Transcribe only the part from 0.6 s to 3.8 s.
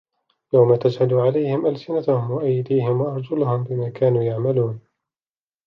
تَشْهَدُ عَلَيْهِمْ أَلْسِنَتُهُمْ وَأَيْدِيهِمْ وَأَرْجُلُهُمْ